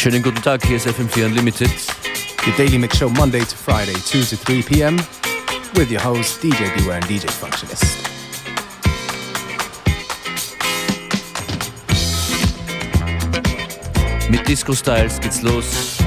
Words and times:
Schönen 0.00 0.22
guten 0.22 0.40
Tag, 0.40 0.64
hier 0.64 0.76
ist 0.76 0.86
FM4 0.86 1.26
Unlimited. 1.26 1.70
Your 2.46 2.56
daily 2.56 2.78
mix 2.78 2.96
show 2.96 3.10
Monday 3.10 3.40
to 3.40 3.54
Friday, 3.54 3.92
2 3.92 4.24
to 4.24 4.34
3 4.34 4.62
p.m. 4.62 4.96
with 5.74 5.90
your 5.90 6.00
hosts 6.00 6.42
DJ 6.42 6.74
Beware 6.74 6.96
and 6.96 7.04
DJ 7.04 7.28
Functionist. 7.28 7.98
Mit 14.30 14.48
Disco 14.48 14.72
Styles 14.72 15.20
geht's 15.20 15.42
los. 15.42 15.98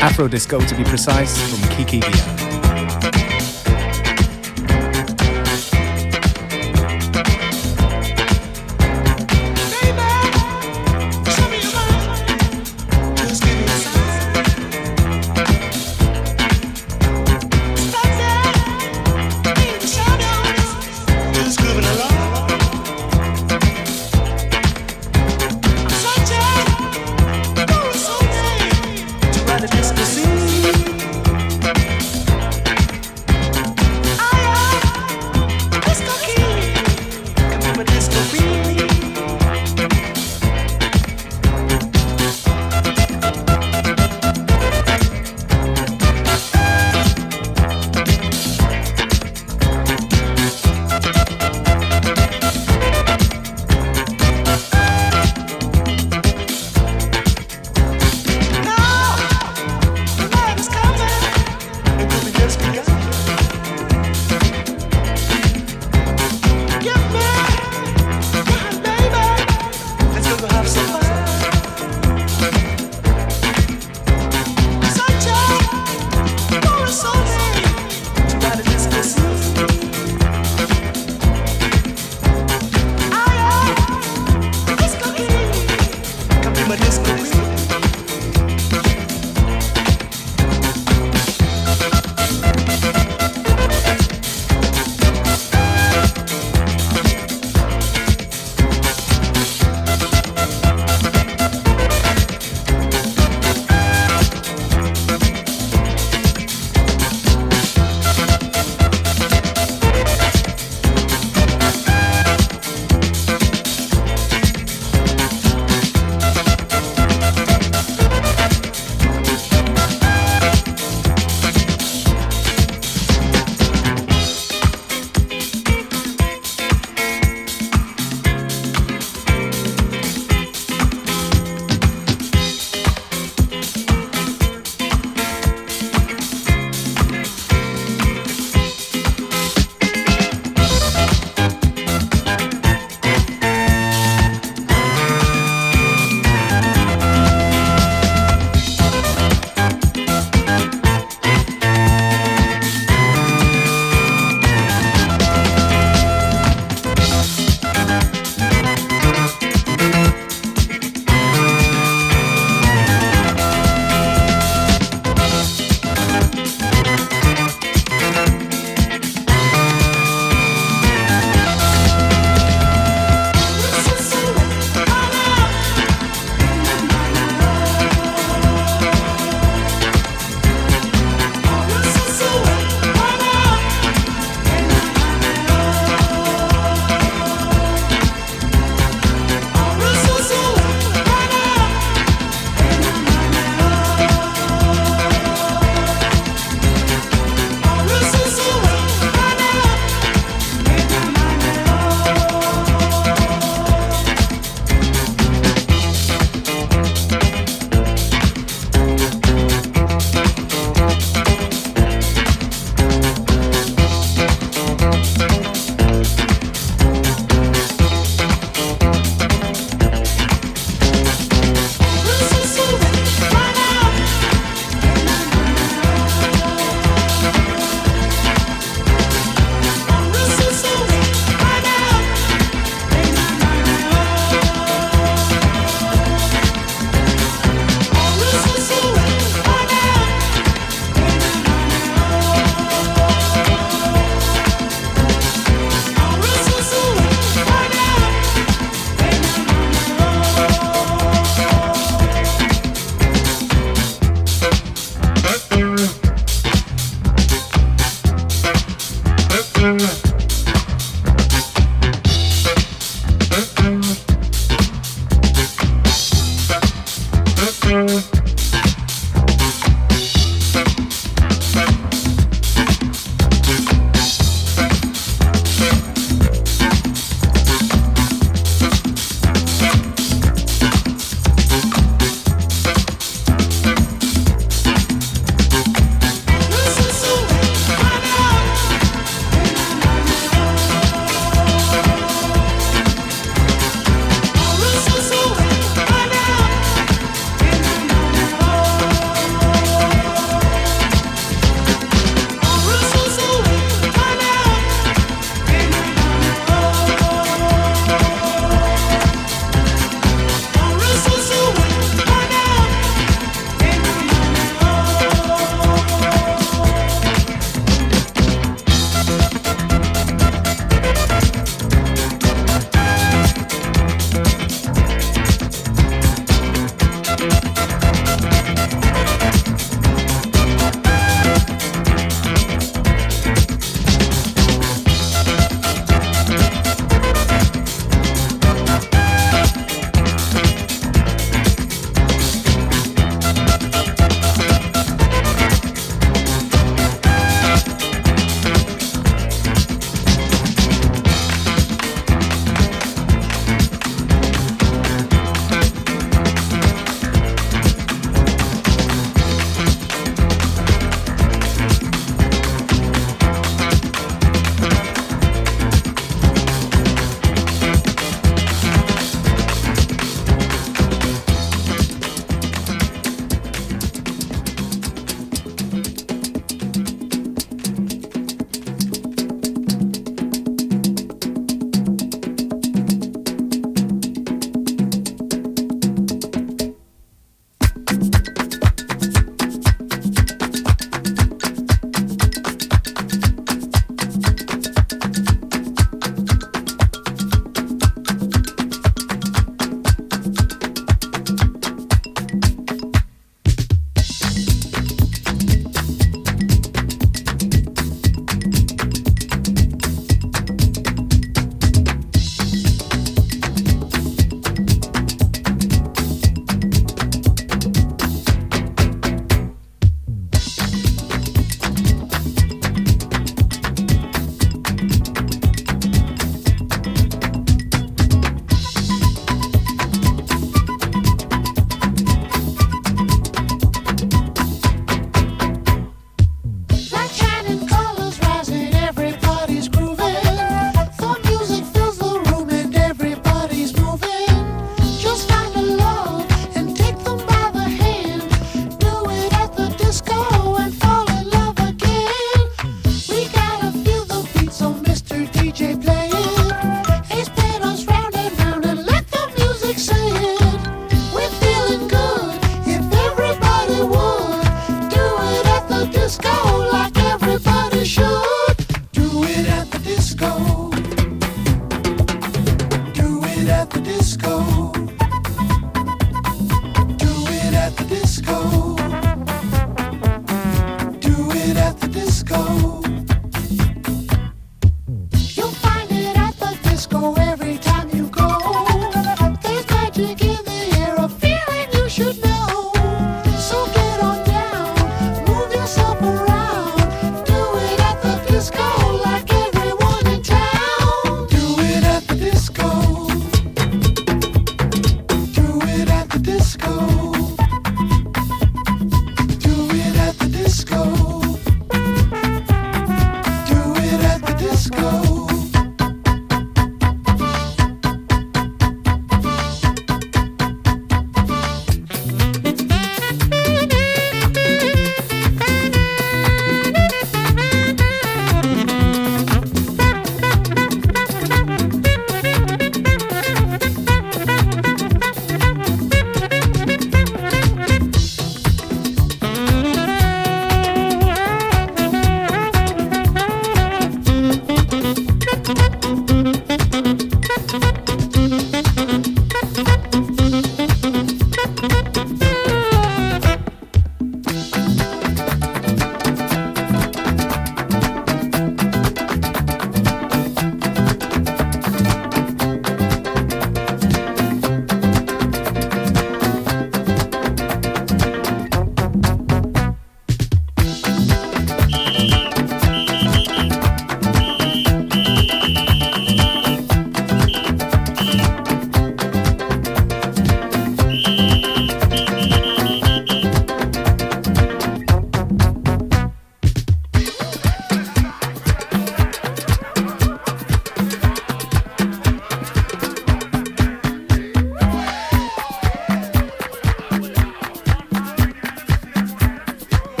Afro 0.00 0.28
Disco 0.28 0.58
to 0.58 0.74
be 0.74 0.84
precise 0.84 1.36
from 1.36 1.68
Kiki. 1.76 2.00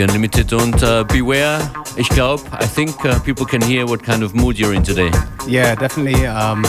FM4 0.00 0.08
Unlimited 0.08 0.52
und 0.52 0.82
uh, 0.82 1.04
beware, 1.04 1.60
ich 1.96 2.08
glaube, 2.08 2.42
I 2.60 2.66
think 2.66 3.04
uh, 3.04 3.18
people 3.20 3.44
can 3.44 3.60
hear 3.60 3.86
what 3.86 4.02
kind 4.02 4.22
of 4.22 4.34
mood 4.34 4.56
you're 4.56 4.74
in 4.74 4.82
today. 4.82 5.10
Yeah, 5.46 5.74
definitely. 5.74 6.26
Um, 6.26 6.64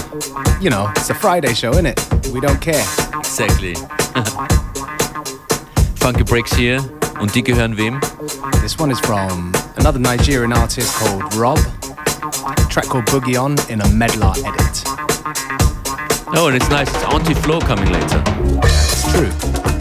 you 0.60 0.70
know, 0.70 0.90
it's 0.96 1.10
a 1.10 1.14
Friday 1.14 1.54
show, 1.54 1.72
isn't 1.72 1.86
it? 1.86 2.00
We 2.34 2.40
don't 2.42 2.60
care. 2.60 2.84
Exactly. 3.20 3.76
Funky 5.96 6.24
Breaks 6.24 6.54
hier 6.56 6.82
und 7.20 7.34
die 7.34 7.44
gehören 7.44 7.78
wem? 7.78 8.00
This 8.62 8.78
one 8.80 8.92
is 8.92 9.00
from 9.00 9.54
another 9.78 10.00
Nigerian 10.00 10.54
artist 10.54 10.94
called 10.96 11.34
Rob. 11.36 11.60
A 12.46 12.56
track 12.70 12.86
called 12.86 13.06
Boogie 13.06 13.38
On 13.38 13.56
in 13.70 13.82
a 13.82 13.86
Medlar 13.86 14.36
edit. 14.44 14.84
Oh, 16.34 16.48
and 16.48 16.56
it's 16.56 16.70
nice. 16.70 16.90
It's 16.94 17.04
Auntie 17.06 17.34
Flo 17.34 17.60
coming 17.60 17.92
later. 17.92 18.24
It's 18.64 19.12
true. 19.12 19.81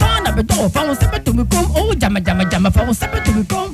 Oh, 0.61 0.69
fa 0.69 0.85
won 0.85 0.95
sepe 0.95 1.19
to 1.25 1.33
mi 1.33 1.43
kom. 1.45 1.65
Oh, 1.75 1.93
jama 1.95 2.19
jama 2.21 2.45
jama 2.45 2.69
fa 2.71 2.83
won 2.85 2.93
sepe 2.93 3.19
to 3.25 3.31
mi 3.33 3.43
kom. 3.45 3.73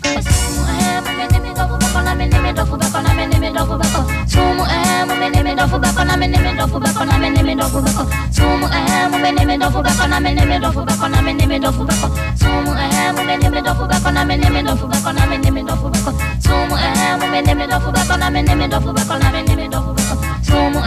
Sumu 4.27 4.63
eh, 4.63 5.05
mo 5.07 5.15
me 5.19 5.29
ne 5.29 5.41
me 5.43 5.55
dofu 5.55 5.77
bako 5.79 6.03
na 6.05 6.15
me 6.15 6.27
ne 6.27 6.37
me 6.39 6.53
dofu 6.53 6.79
bako 6.79 7.03
na 7.05 7.17
me 7.17 7.29
ne 7.29 7.41
me 7.43 7.55
dofu 7.55 7.77
bako. 7.81 8.01
Sumu 8.31 8.65
eh, 8.69 9.05
mo 9.09 9.15
me 9.19 9.29
ne 9.31 9.43
me 9.45 9.55
dofu 9.57 9.77
bako 9.83 10.03
na 10.07 10.15
me 10.19 10.27
ne 10.33 10.45
me 10.45 10.53
dofu 10.59 10.79
bako 10.85 11.07
na 11.09 11.21
me 11.21 11.33
ne 11.33 11.45
me 11.47 11.59
dofu 11.59 11.83
bako. 11.85 12.07
Sumu 12.39 12.71
eh, 12.73 13.11
mo 13.15 13.23
me 13.27 13.31
ne 13.41 13.49
me 13.49 13.61
dofu 13.61 13.83
bako 13.87 14.11
na 14.11 14.19
me 14.25 14.35
ne 14.37 14.49
me 14.49 14.63
dofu 14.63 14.87
bako 14.87 15.13
na 15.13 15.25
me 15.25 15.37
ne 15.37 15.51
me 15.51 15.63
dofu 15.63 15.89
bako. 15.89 16.11
Sumu 16.39 16.75
eh, 16.77 17.19
mo 17.19 17.27
me 17.27 17.41
ne 17.41 17.53
me 17.55 17.67
dofu 17.67 17.91
bako 17.91 18.17
na 18.17 18.29
me 18.29 18.41
ne 18.41 18.55
me 18.55 18.67
dofu 18.67 18.93
bako 18.93 19.17
na 19.19 19.31
me 19.31 19.43
ne 19.43 19.55
me 19.55 19.67
dofu 19.67 19.91
bako. 19.91 20.15
Sumu 20.47 20.79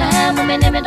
eh, 0.00 0.32
mo 0.34 0.42
I 0.44 0.44
me 0.44 0.56
name 0.58 0.76
it 0.76 0.86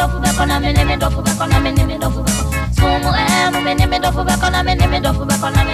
I 5.05 5.55
I. 5.55 5.68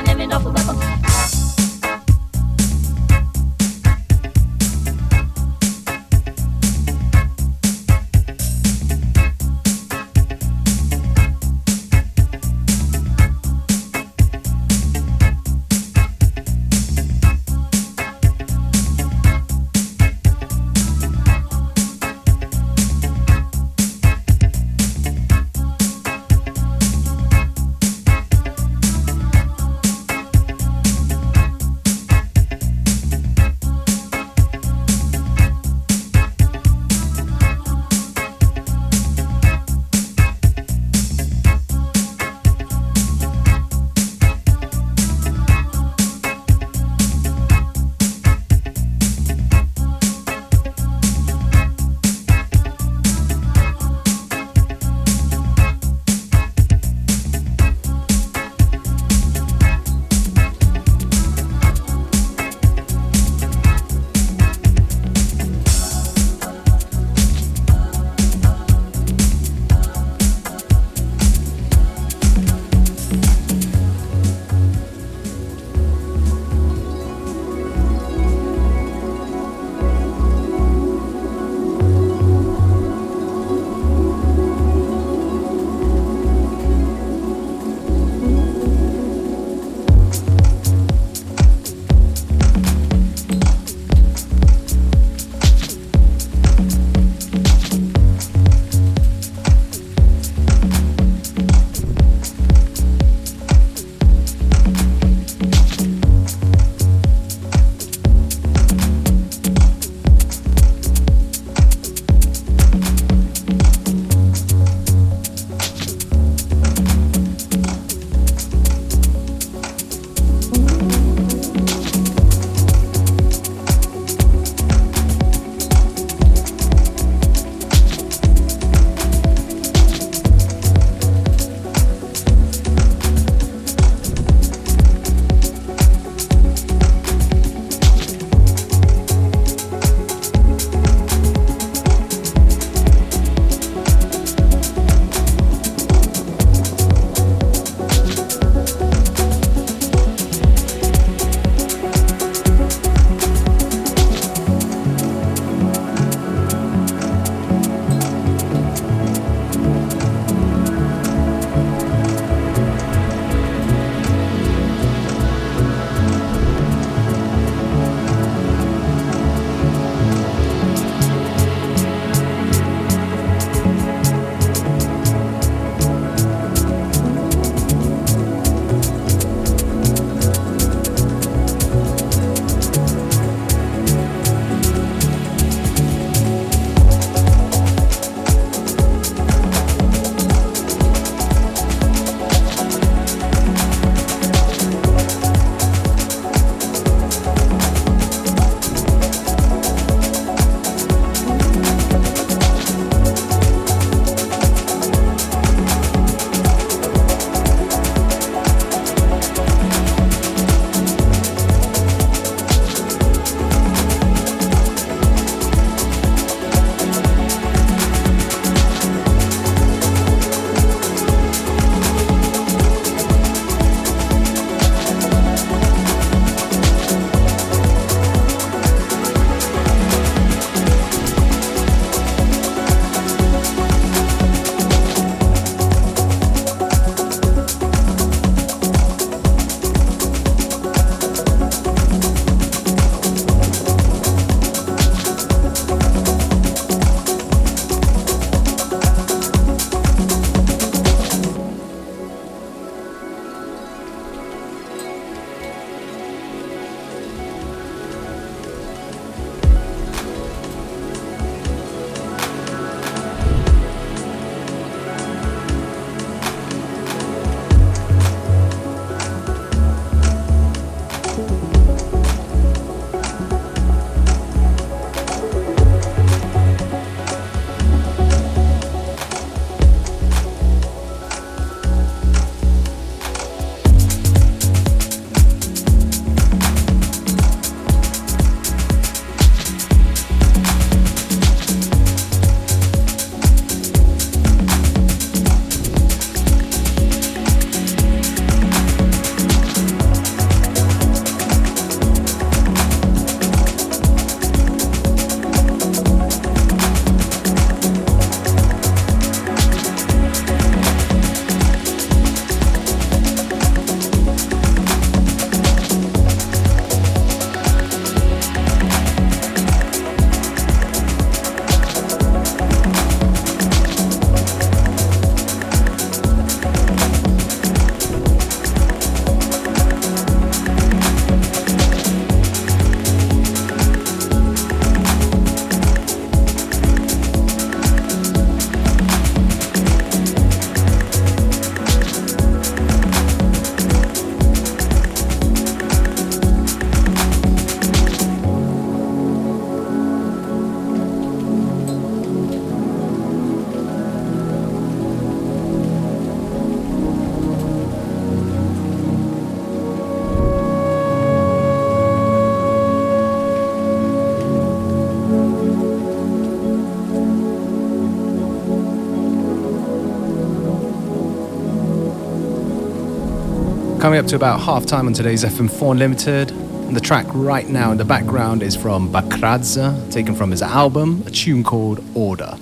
coming 373.96 374.06
up 374.06 374.10
to 374.10 374.16
about 374.18 374.42
half 374.42 374.66
time 374.66 374.88
on 374.88 374.94
today's 374.94 375.24
FM4 375.24 375.72
Unlimited. 375.72 376.32
And 376.32 376.76
the 376.76 376.82
track 376.82 377.06
right 377.14 377.48
now 377.48 377.72
in 377.72 377.78
the 377.78 377.86
background 377.86 378.44
is 378.44 378.54
from 378.54 378.92
Bakradze, 378.92 379.90
taken 379.90 380.16
from 380.16 380.32
his 380.32 380.42
album, 380.42 381.02
a 381.08 381.12
tune 381.12 381.46
called 381.46 381.82
Order. 381.94 382.38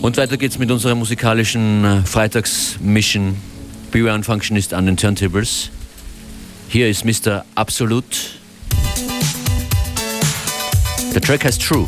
Und 0.00 0.16
weiter 0.16 0.38
geht's 0.38 0.58
mit 0.58 0.70
unserer 0.70 0.94
musikalischen 0.94 1.84
äh, 1.84 2.00
Freitagsmission. 2.06 3.36
Beware 3.90 4.14
und 4.14 4.24
Functionist 4.24 4.72
an 4.72 4.86
den 4.86 4.96
Turntables. 4.96 5.68
Hier 6.68 6.88
ist 6.88 7.04
Mr. 7.04 7.44
Absolute. 7.54 8.16
The 11.12 11.20
track 11.20 11.44
has 11.44 11.58
True. 11.58 11.86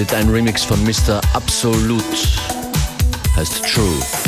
Edit, 0.00 0.14
ein 0.14 0.30
Remix 0.30 0.64
von 0.64 0.82
Mr. 0.82 1.20
Absolute. 1.34 2.02
Heißt 3.36 3.62
True. 3.66 4.19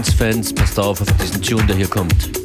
Prince-Fans, 0.00 0.54
passt 0.54 0.78
auf 0.78 1.02
auf 1.02 1.12
diesen 1.18 1.42
Tune, 1.42 1.66
der 1.66 1.76
hier 1.76 1.88
kommt. 1.88 2.39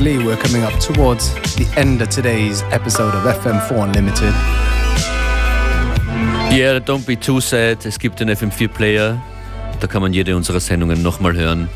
Sadly, 0.00 0.24
we're 0.24 0.36
coming 0.36 0.62
up 0.62 0.72
towards 0.80 1.34
the 1.56 1.66
end 1.76 2.00
of 2.00 2.08
today's 2.08 2.62
episode 2.72 3.14
of 3.14 3.22
FM4 3.24 3.84
Unlimited. 3.84 4.32
Yeah, 6.50 6.78
don't 6.78 7.06
be 7.06 7.16
too 7.16 7.40
sad. 7.40 7.84
Es 7.84 7.98
gibt 7.98 8.18
den 8.18 8.30
FM4-Player. 8.30 9.20
Da 9.78 9.86
kann 9.86 10.00
man 10.00 10.14
jede 10.14 10.36
unserer 10.36 10.60
Sendungen 10.60 11.02
nochmal 11.02 11.34
hören. 11.34 11.68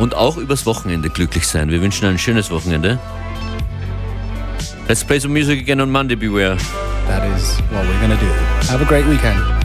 Und 0.00 0.14
auch 0.14 0.36
übers 0.38 0.66
Wochenende 0.66 1.08
glücklich 1.08 1.46
sein. 1.46 1.70
Wir 1.70 1.80
wünschen 1.80 2.08
ein 2.08 2.18
schönes 2.18 2.50
Wochenende. 2.50 2.98
Let's 4.88 5.04
play 5.04 5.20
some 5.20 5.32
music 5.32 5.60
again 5.60 5.80
on 5.80 5.90
Monday, 5.90 6.16
beware. 6.16 6.56
That 7.06 7.24
is 7.36 7.58
what 7.70 7.86
we're 7.86 8.00
gonna 8.00 8.16
do. 8.16 8.26
Have 8.72 8.82
a 8.82 8.86
great 8.86 9.06
weekend. 9.06 9.61